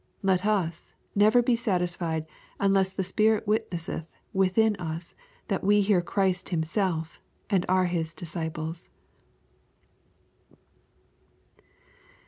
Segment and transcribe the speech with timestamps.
[0.23, 2.25] Let us never be satisfied
[2.59, 5.13] unless the Spirit witnesseth within us
[5.47, 8.89] that we hear Christ Himself, and are His disciples.